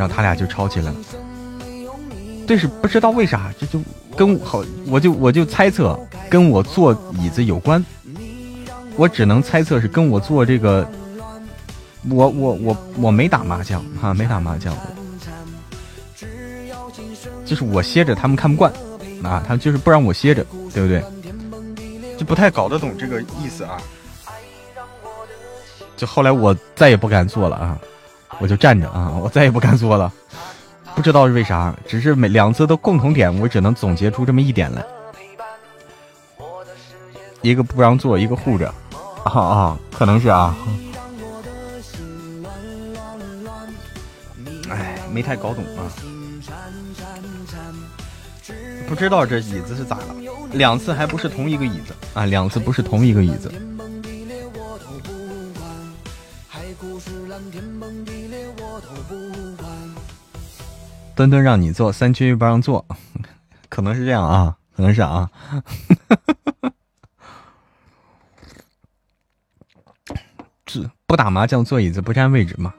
[0.00, 0.96] 然后他俩就吵起来了。
[2.46, 3.78] 对，是不知道为啥，这就
[4.16, 5.98] 跟好，我就我就猜测
[6.30, 7.84] 跟我坐椅子有关，
[8.96, 10.90] 我只能猜测是跟我坐这个，
[12.08, 14.74] 我我我我没打麻将哈，没打麻将。
[17.44, 18.72] 就是我歇着，他们看不惯，
[19.22, 20.42] 啊，他们就是不让我歇着，
[20.72, 21.04] 对不对？
[22.16, 23.76] 就不太搞得懂这个意思啊。
[25.94, 27.78] 就后来我再也不敢坐了啊，
[28.40, 30.10] 我就站着啊，我再也不敢坐了。
[30.96, 34.84] 不知道是为啥，只是每两次的共同点，我只能总结出这么一点来：
[37.42, 38.72] 一个不让坐，一个护着。
[39.24, 40.56] 啊啊，可能是啊。
[44.70, 45.84] 哎，没太搞懂啊。
[48.88, 50.16] 不知道这椅子是咋了，
[50.52, 53.52] 两次还不是同一个椅子啊，两次不是同一个椅子。
[61.20, 62.86] 墩墩让你坐，三缺一不让坐，
[63.68, 65.28] 可能是这样啊，可能是啊。
[70.64, 72.72] 这不打麻将坐椅子不占位置吗？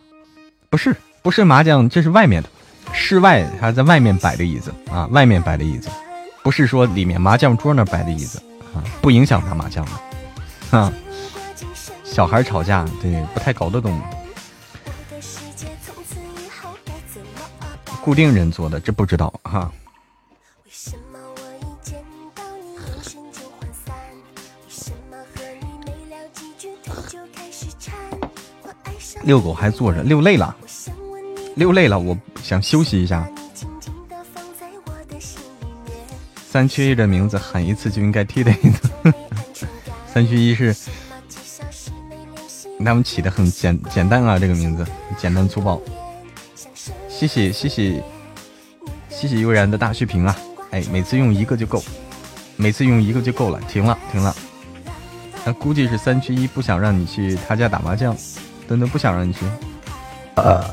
[0.72, 2.50] 不是，不是麻将，这是外面的。
[2.92, 5.88] 室外还在外面摆的椅子啊，外面摆的椅子，
[6.42, 8.42] 不是说里面麻将桌那摆的椅子
[8.74, 9.92] 啊，不影响打麻将的
[10.80, 10.92] 啊。
[12.04, 14.02] 小孩吵架，对，不太搞得懂。
[18.04, 19.72] 固定人做的，这不知道哈。
[29.24, 30.56] 遛狗还坐着，遛累了，
[31.56, 32.18] 遛累了，我。
[32.42, 33.30] 想休息一下。
[36.50, 38.90] 三缺一的名字喊一次就应该踢的意思。
[40.12, 40.76] 三缺一是
[42.84, 44.86] 他们起的很简简单啊，这个名字
[45.18, 45.80] 简单粗暴。
[47.22, 48.04] 谢谢谢谢
[49.08, 50.36] 谢谢悠然的大视频啊！
[50.72, 51.84] 哎，每次用一个就够，
[52.56, 53.60] 每次用一个就够了。
[53.70, 54.36] 停了停了，
[55.46, 58.18] 那估计是三缺一不想让你去他家打麻将，
[58.68, 59.46] 墩墩不想让你去。
[60.34, 60.66] 呃，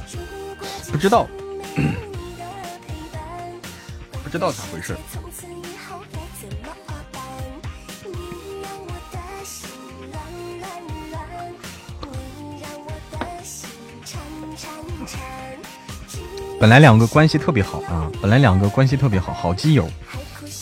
[0.91, 1.29] 不知道。
[4.25, 4.97] 不知道咋回事。
[16.61, 19.89] 本来两个关系特别好啊，本来两个关系特别好，好基友，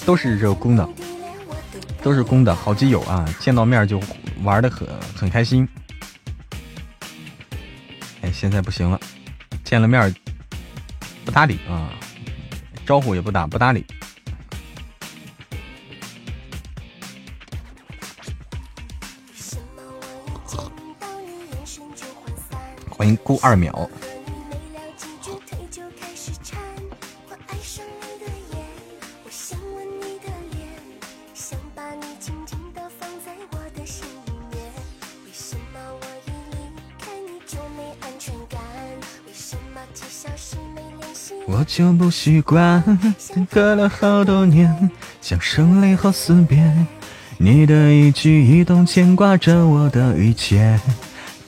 [0.05, 0.87] 都是这个公的，
[2.03, 3.99] 都是公的好基友啊，见到面就
[4.43, 4.87] 玩的很
[5.17, 5.67] 很开心。
[8.21, 9.01] 哎，现在不行了，
[9.65, 10.15] 见了面。
[11.25, 11.91] 不搭理啊，
[12.87, 13.85] 招呼也不打，不搭理。
[22.89, 23.91] 欢迎顾二秒。
[41.77, 42.83] 就不习惯，
[43.51, 46.73] 隔了好多年，像生离和死别。
[47.37, 50.81] 你的一举一动牵挂着我的一切，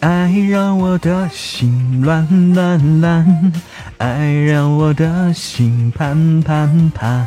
[0.00, 3.52] 爱让我的心乱乱乱，
[3.96, 7.26] 爱让我的心盼盼盼。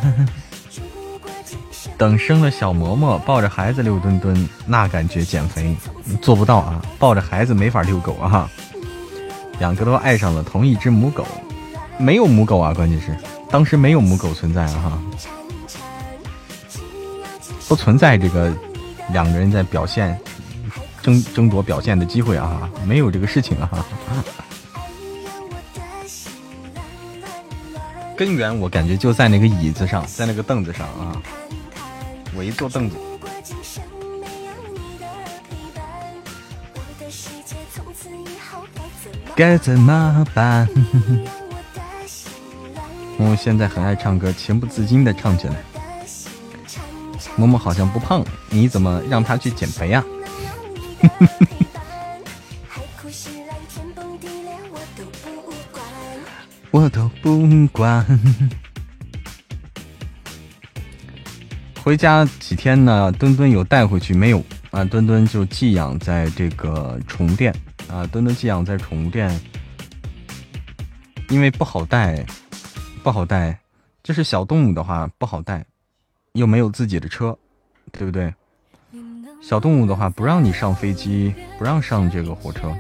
[1.98, 5.76] 等生了小嬷嬷，抱着孩子遛墩墩，那感觉减肥
[6.22, 6.80] 做不到啊！
[7.00, 8.48] 抱着孩子没法遛狗啊！
[9.58, 11.26] 两个都爱上了同一只母狗。
[12.02, 13.16] 没有母狗啊，关键是
[13.50, 15.02] 当时没有母狗存在啊，哈，
[17.68, 18.52] 不存在这个
[19.14, 20.20] 两个人在表现
[21.02, 23.86] 争争夺表现的机会啊，没有这个事情啊，哈。
[28.18, 31.22] 根源我感觉就在那个椅子上，在那个凳子上啊，
[32.36, 32.96] 我一坐凳子，
[39.36, 40.68] 该怎么办？
[43.22, 45.54] 默默现在很爱唱歌，情不自禁的唱起来。
[47.36, 50.04] 默默好像不胖，你怎么让他去减肥呀？
[56.72, 58.04] 我都不管。
[61.84, 63.12] 回家几天呢？
[63.12, 64.44] 墩墩有带回去没有？
[64.72, 67.54] 啊，墩墩就寄养在这个宠物店
[67.88, 69.40] 啊，墩墩寄养在宠物店，
[71.30, 72.26] 因为不好带，
[73.04, 73.60] 不好带，
[74.04, 75.66] 这是小动物的话不好带，
[76.34, 77.36] 又没有自己的车，
[77.92, 78.34] 对不对？
[79.42, 82.72] 小动物的话不让你上飞机，不让上这个火车，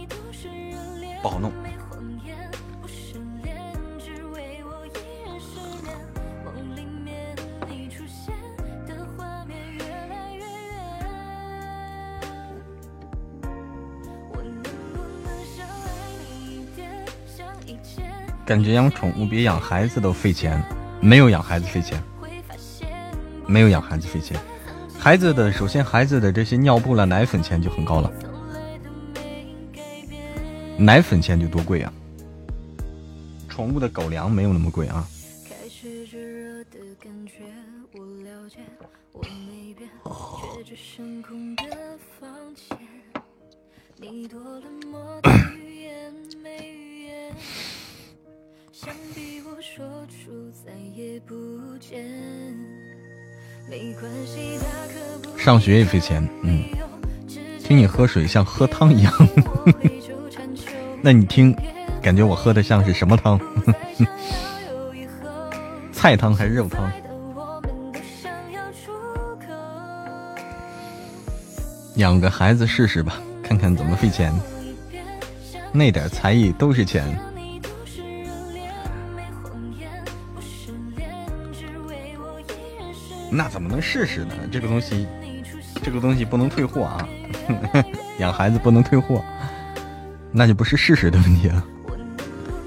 [1.22, 1.52] 不好弄。
[18.46, 20.62] 感觉养宠物比养孩子都费钱，
[21.00, 22.02] 没有养孩子费钱，
[23.46, 24.38] 没有养孩子费钱。
[24.98, 28.12] 孩子的首先孩子的这些尿布了、奶粉钱就很高了，
[30.76, 31.92] 奶粉钱就多贵啊！
[33.48, 35.08] 宠物的狗粮没有那么贵啊。
[55.38, 56.64] 上学也费钱，嗯，
[57.62, 59.12] 听你喝水像喝汤一样，
[61.00, 61.54] 那你听，
[62.02, 63.38] 感觉我喝的像是什么汤？
[65.92, 66.90] 菜汤还是肉汤？
[71.96, 74.34] 养个孩子试试吧，看看怎么费钱，
[75.72, 77.16] 那点才艺都是钱。
[83.36, 84.34] 那怎么能试试呢？
[84.52, 85.08] 这个东西，
[85.82, 87.08] 这个东西不能退货啊！
[88.20, 89.24] 养孩子不能退货，
[90.30, 91.64] 那就不是试试的问题了。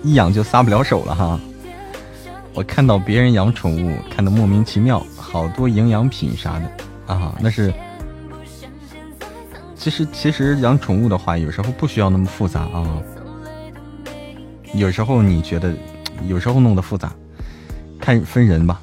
[0.04, 1.40] 一养就撒不了手了哈。
[2.54, 7.74] 我看到别人养宠物，看的莫名其妙，好多营养品啥的啊，那是。
[9.78, 13.02] 其实其实养宠物的话，有时候不需要那么复杂啊。
[14.74, 15.74] 有时候你觉得，
[16.28, 17.14] 有时候弄得复杂，
[18.02, 18.82] 看分人吧。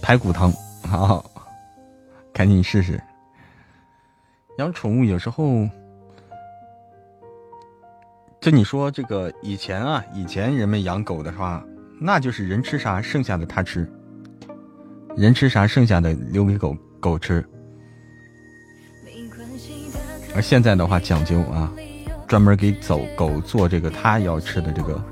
[0.00, 0.52] 排骨汤。
[0.88, 1.24] 好，
[2.32, 3.00] 赶紧试试。
[4.58, 5.68] 养宠物有时候，
[8.40, 11.64] 就你说这个以前啊，以前人们养狗的话，
[12.00, 13.90] 那就是人吃啥剩下的它吃，
[15.16, 17.44] 人吃啥剩下的留给狗狗吃。
[20.34, 21.72] 而现在的话讲究啊，
[22.26, 25.02] 专门给走狗做这个它要吃的这个，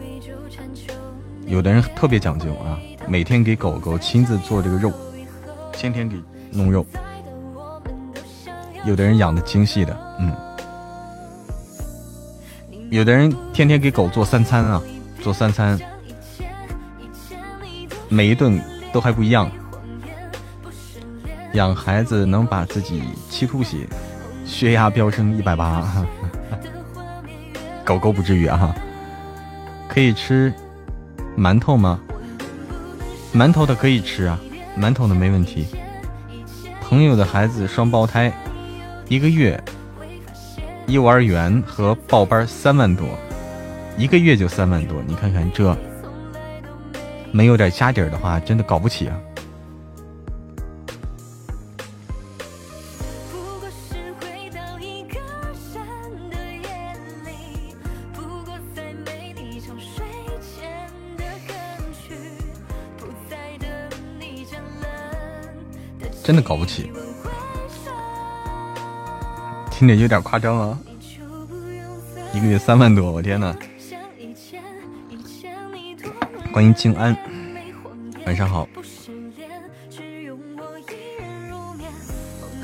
[1.46, 4.92] 有的人特别讲究啊，每天给狗狗亲自做这个肉。
[5.72, 6.16] 天天给
[6.50, 6.84] 弄肉，
[8.84, 10.34] 有的人养的精细的，嗯，
[12.90, 14.82] 有的人天天给狗做三餐啊，
[15.20, 15.78] 做三餐，
[18.08, 18.60] 每一顿
[18.92, 19.50] 都还不一样。
[21.54, 23.88] 养孩子能把自己气吐血，
[24.44, 26.04] 血压飙升一百八，
[27.84, 28.74] 狗狗不至于啊。
[29.88, 30.52] 可以吃
[31.36, 31.98] 馒头吗？
[33.34, 34.38] 馒头的可以吃啊。
[34.80, 35.66] 馒头的没问题。
[36.80, 38.32] 朋友的孩子双胞胎，
[39.08, 39.62] 一个月
[40.86, 43.06] 幼儿园和报班三万多，
[43.96, 45.76] 一个月就三万多，你看看这，
[47.30, 49.18] 没有点家底儿的话，真的搞不起啊。
[66.38, 66.92] 的搞不起，
[69.72, 70.78] 听着有点夸张啊！
[72.32, 73.56] 一个月三万多，我天呐！
[76.52, 77.16] 欢迎静安，
[78.24, 78.68] 晚上好。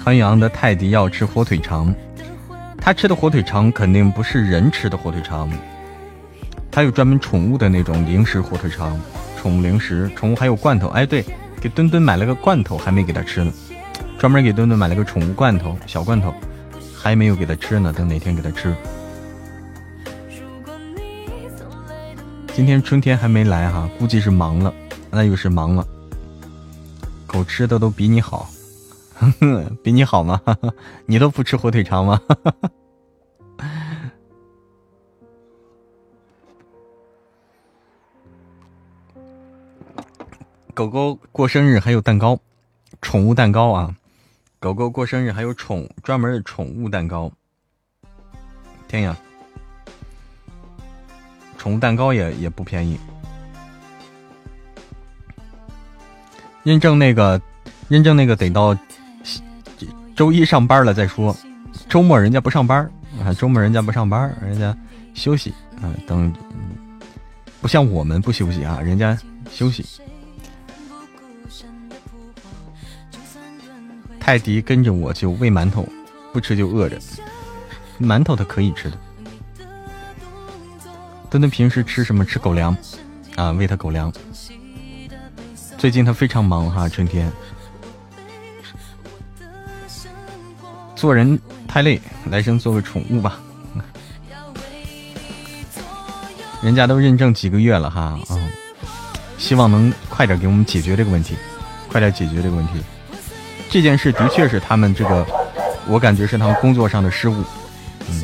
[0.04, 1.92] 康阳的泰迪要吃火腿肠，
[2.78, 5.50] 他吃的火腿肠肯定不是人吃的火腿肠，
[6.70, 8.96] 他有专门宠物的那种零食火腿肠，
[9.36, 10.86] 宠物零食，宠物还有罐头。
[10.90, 11.24] 哎，对。
[11.60, 13.50] 给墩墩买了个罐头，还没给他吃呢。
[14.24, 16.32] 专门给墩墩买了个宠物罐头，小罐头，
[16.96, 17.92] 还没有给他吃呢。
[17.94, 18.74] 等哪天给他吃。
[22.54, 24.72] 今天春天还没来哈，估计是忙了，
[25.10, 25.86] 那又是忙了。
[27.26, 28.48] 狗吃的都比你好，
[29.84, 30.40] 比你好吗？
[31.04, 32.18] 你都不吃火腿肠吗？
[40.72, 42.38] 狗狗过生日还有蛋糕，
[43.02, 43.94] 宠物蛋糕啊！
[44.64, 47.30] 狗狗过生日还有宠专门的宠物蛋糕。
[48.88, 49.14] 天呀，
[51.58, 52.98] 宠物蛋糕也也不便宜。
[56.62, 57.38] 认证那个，
[57.90, 58.74] 认证那个得到
[60.16, 61.36] 周一上班了再说，
[61.86, 62.90] 周末人家不上班
[63.22, 64.74] 啊，周末人家不上班，人家
[65.12, 65.52] 休息
[65.82, 66.32] 啊，等
[67.60, 69.14] 不像我们不休息啊，人家
[69.50, 69.84] 休息。
[74.24, 75.86] 泰迪跟着我就喂馒头，
[76.32, 76.98] 不吃就饿着。
[78.00, 78.96] 馒头它可以吃的。
[81.28, 82.24] 墩墩平时吃什么？
[82.24, 82.74] 吃狗粮
[83.36, 84.10] 啊，喂它狗粮。
[85.76, 87.30] 最近它非常忙哈，春天。
[90.96, 92.00] 做人太累，
[92.30, 93.38] 来生做个宠物吧。
[96.62, 98.50] 人家都认证几个月了哈，嗯，
[99.36, 101.36] 希望能快点给我们解决这个问题，
[101.90, 102.82] 快点解决这个问题。
[103.70, 105.26] 这件事的确是他们这个，
[105.88, 107.42] 我感觉是他们工作上的失误。
[108.08, 108.22] 嗯，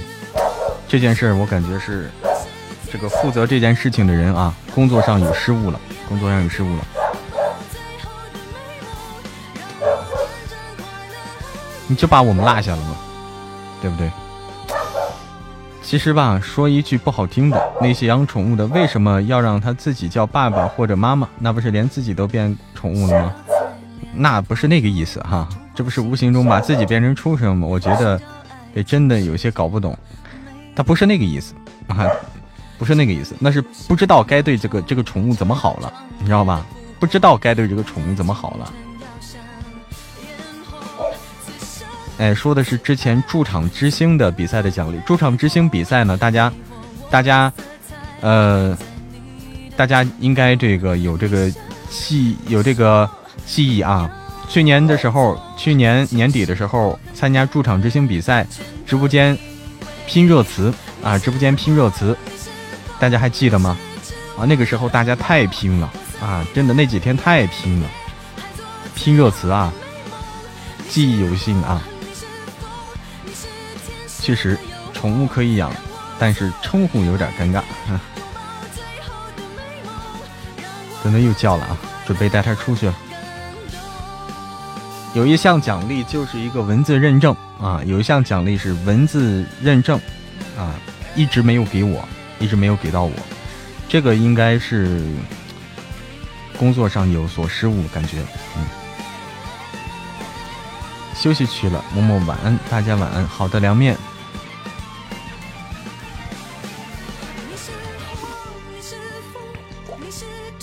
[0.87, 2.11] 这件事我感觉是
[2.91, 6.85] 这个负责这件事情的人啊，工作上有失误了，工作上有失误了。
[11.89, 12.97] 你就把我们落下了吗？
[13.83, 14.09] 对不对？
[15.83, 21.29] 其实吧，说一句不好听的，那些养宠物的为什么要让他自己叫爸爸或者妈妈？
[21.41, 23.35] 那不是连自己都变宠物了吗？
[24.15, 27.67] 那不是那个意思哈，这不是无形中把自己变成畜生吗？
[27.67, 28.21] 我觉得，
[28.75, 29.97] 这真的有些搞不懂。
[30.75, 31.55] 他不是那个意思
[31.89, 32.09] 啊，
[32.79, 36.65] 不是那个意思，那是不知道该对这个这个宠物怎么好了，你知道吧？
[36.99, 38.73] 不知道该对这个宠物怎么好了。
[42.19, 45.01] 哎，说的是之前驻场之星的比赛的奖励。
[45.07, 46.53] 驻场之星比赛呢，大家，
[47.11, 47.51] 大家，
[48.21, 48.77] 呃，
[49.77, 51.51] 大家应该这个有这个
[51.89, 53.09] 记有这个
[53.51, 54.09] 记忆啊。
[54.49, 58.47] 去年的时候，去年年底的时候参加驻场之星比赛，
[58.87, 59.37] 直播间
[60.07, 60.73] 拼热词
[61.03, 62.17] 啊，直播间拼热词，
[62.99, 63.77] 大家还记得吗？
[64.39, 67.89] 啊，那个时候大家太拼了啊，真的那几天太拼了，
[68.95, 69.73] 拼热词啊，
[70.89, 71.83] 记忆犹新啊。
[74.21, 74.59] 确实，
[74.93, 75.71] 宠物可以养，
[76.19, 77.63] 但是称呼有点尴尬。
[81.03, 82.95] 墩墩又叫了啊，准备带它出去了。
[85.13, 89.99] 有一项奖励就是一个文字认证啊，有一项奖励是文字认证
[90.57, 90.75] 啊，
[91.17, 92.09] 一直没有给我，
[92.39, 93.13] 一直没有给到我。
[93.89, 95.05] 这个应该是
[96.57, 98.19] 工作上有所失误，感觉
[98.57, 98.65] 嗯。
[101.15, 103.27] 休息去了，默默晚安，大家晚安。
[103.27, 103.97] 好的，凉面。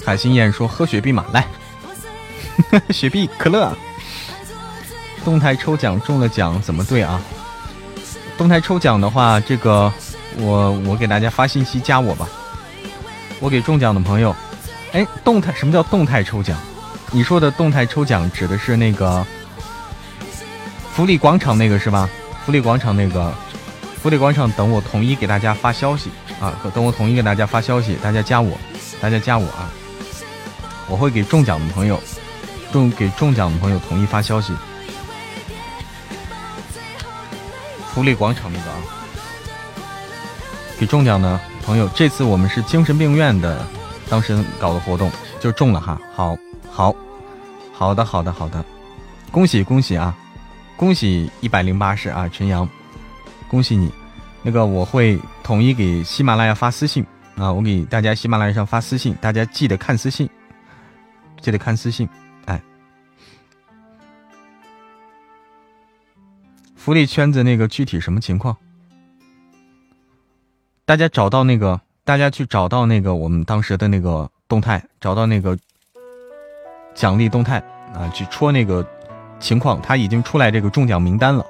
[0.05, 1.45] 海心燕说：“喝雪碧嘛，来，
[2.91, 3.77] 雪碧可乐。
[5.27, 7.19] 动态抽奖中了奖怎么对啊？
[8.37, 9.91] 动态抽奖的话，这个
[10.37, 12.25] 我我给大家发信息加我吧。
[13.41, 14.33] 我给中奖的朋友，
[14.93, 16.57] 哎，动态什么叫动态抽奖？
[17.11, 19.27] 你说的动态抽奖指的是那个
[20.93, 22.09] 福利广场那个是吧？
[22.45, 23.33] 福利广场那个
[24.01, 26.09] 福利广场，等我统一给大家发消息
[26.39, 26.55] 啊！
[26.73, 28.57] 等我统一给大家发消息，大家加我，
[29.01, 29.69] 大家加我啊！”
[30.87, 32.01] 我会给中奖的朋友，
[32.71, 34.53] 中给中奖的朋友统一发消息。
[37.97, 38.77] 福利广场那个啊，
[40.79, 43.65] 给中奖的朋友，这次我们是精神病院的
[44.07, 45.99] 当时搞的活动，就中了哈。
[46.13, 46.37] 好，
[46.71, 46.95] 好，
[47.73, 48.63] 好的，好的，好的，
[49.31, 50.15] 恭喜恭喜啊！
[50.75, 52.69] 恭喜一百零八世啊，陈阳，
[53.47, 53.91] 恭喜你。
[54.43, 57.03] 那个我会统一给喜马拉雅发私信
[57.35, 60.29] 啊，我给大家喜马拉雅上发私信，大家记得看私信。
[61.41, 62.07] 记得看私信，
[66.87, 68.55] 福利圈子那个具体什么情况？
[70.85, 75.57] 大家找到那个，大家去找到那个我们当时的那个动态，找到那个
[76.95, 77.61] 奖励动态
[77.93, 78.87] 啊，去戳那个
[79.37, 81.45] 情况，他已经出来这个中奖名单了，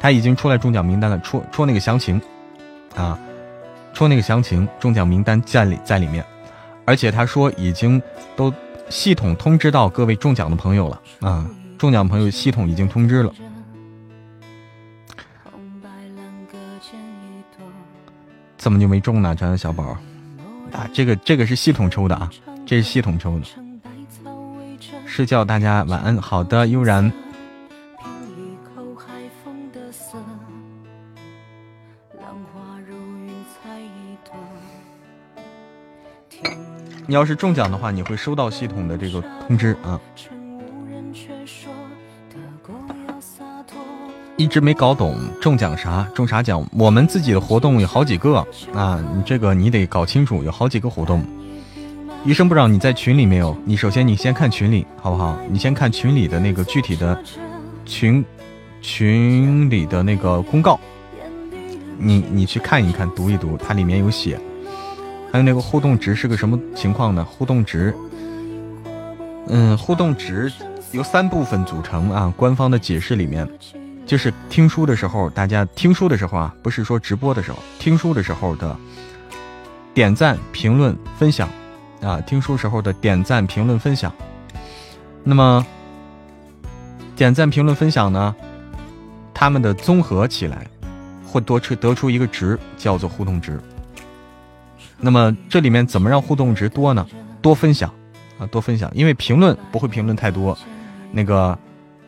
[0.00, 2.20] 他已经出来中奖名单了，戳戳那个详情
[2.96, 3.16] 啊，
[3.94, 6.24] 戳那个详情，中奖名单在里在里面，
[6.84, 8.02] 而且他说已经
[8.34, 8.52] 都。
[8.88, 11.48] 系统通知到各位中奖的朋友了啊！
[11.78, 13.32] 中奖朋友系统已经通知了。
[18.62, 19.34] 怎么就没中呢？
[19.34, 19.98] 这样的小宝
[20.70, 22.30] 啊，这个这个是系统抽的啊，
[22.64, 23.44] 这是系统抽的。
[25.04, 27.12] 是叫大家晚安，好的，悠然。
[37.08, 40.00] 你要是中奖的话，你会收到系统的这个通知啊。
[44.42, 46.66] 一直没搞懂中奖啥，中啥奖？
[46.76, 51.24] 我们自己的活动有好几个啊，你这个你得搞清楚，有好几个活动。
[52.24, 53.56] 医生部长你在群里没有？
[53.64, 55.38] 你首先你先看群里好不好？
[55.48, 57.16] 你先看群里的那个具体的
[57.84, 58.24] 群
[58.80, 60.80] 群里的那个公告，
[61.96, 64.40] 你你去看一看，读一读，它里面有写。
[65.30, 67.24] 还有那个互动值是个什么情况呢？
[67.24, 67.94] 互动值，
[69.46, 70.52] 嗯，互动值
[70.90, 72.34] 由三部分组成啊。
[72.36, 73.48] 官方的解释里面，
[74.12, 78.76] 就是听书的时候，大家听书的时候啊，不是说直播的时候，听书的时候的
[79.94, 81.48] 点赞、评论、分享
[82.02, 84.12] 啊，听书时候的点赞、评论、分享。
[85.24, 85.64] 那么，
[87.16, 88.36] 点赞、评论、分享呢，
[89.32, 90.66] 他们的综合起来，
[91.26, 93.58] 会多出得出一个值，叫做互动值。
[94.98, 97.06] 那么这里面怎么让互动值多呢？
[97.40, 97.90] 多分享
[98.38, 100.54] 啊，多分享，因为评论不会评论太多，
[101.10, 101.58] 那个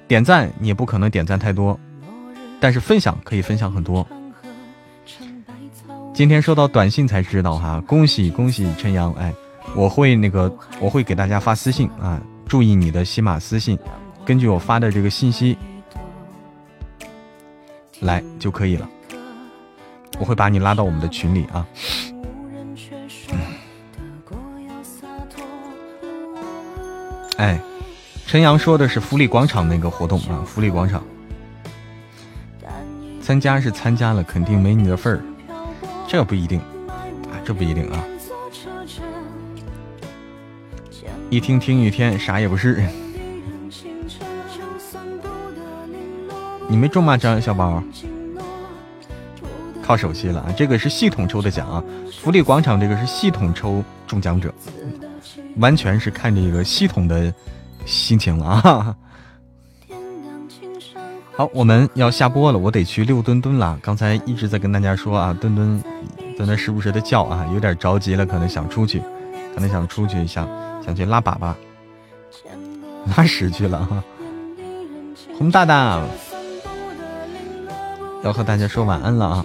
[0.06, 1.80] 点赞你也不可能点赞太多，
[2.64, 4.06] 但是分享可以分享很多。
[6.14, 9.30] 今天收到短信才知道哈，恭喜恭喜陈阳，哎，
[9.76, 10.50] 我会那个
[10.80, 13.78] 我会给大家发私信啊，注意你的喜马私信，
[14.24, 15.58] 根据我发的这个信息
[18.00, 18.88] 来就可以了，
[20.18, 21.66] 我会把你拉到我们的群里啊。
[27.36, 27.60] 哎，
[28.26, 31.04] 陈阳说的是福利广场那个活动啊，福利广场
[33.20, 35.22] 参加是参加了，肯定没你的份儿，
[36.06, 38.04] 这不一定啊，这不一定啊。
[41.30, 42.84] 一听听一天，啥也不是。
[46.68, 47.82] 你没中吗，张小宝？
[49.82, 50.54] 靠手气了啊！
[50.56, 51.84] 这个是系统抽的奖啊，
[52.22, 54.52] 福利广场这个是系统抽中奖者。
[55.58, 57.32] 完全是看这个系统的
[57.84, 58.96] 心情了啊！
[61.36, 63.76] 好，我们要下播了，我得去遛墩墩了。
[63.82, 65.82] 刚才一直在跟大家说啊，墩墩
[66.38, 69.02] 在那时不时的叫啊，有点着急了，可能想出去，
[69.52, 70.48] 可能想出去，想
[70.84, 71.52] 想去拉粑粑、
[73.16, 74.04] 拉屎去了哈。
[75.36, 76.00] 红大大
[78.22, 79.44] 要和大家说晚安了啊，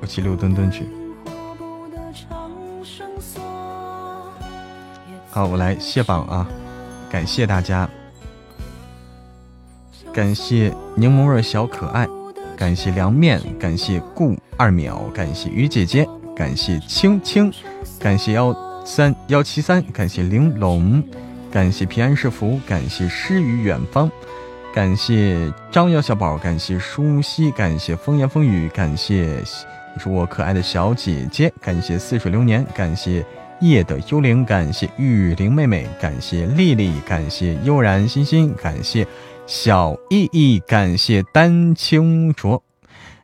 [0.00, 0.88] 我去遛墩墩去。
[5.30, 6.48] 好，我来卸榜啊！
[7.10, 7.86] 感谢大家，
[10.12, 12.06] 感谢柠檬味小可爱，
[12.54, 16.06] 感谢凉面，感谢顾二秒，感谢鱼姐姐，
[16.36, 17.50] 感谢青青，
[17.98, 18.54] 感谢幺
[18.84, 21.02] 三幺七三，感谢玲珑，
[21.50, 24.10] 感谢平安是福，感谢诗与远方，
[24.74, 29.42] 感谢张瑶小宝，感谢舒西，感谢风言风语，感谢
[29.94, 33.24] 你是我可爱的小姐姐，感谢似水流年，感谢。
[33.60, 39.06] 夜的幽灵，感谢玉玲妹妹，感谢丽丽，感谢悠然欣欣，感谢
[39.54, 42.64] 小意义，感谢丹青卓，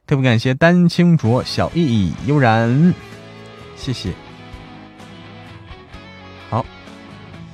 [0.07, 2.93] 特别感谢丹青卓、小意义、悠然，
[3.74, 4.12] 谢谢。
[6.51, 6.62] 好，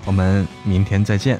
[0.04, 1.38] 我们明天再见。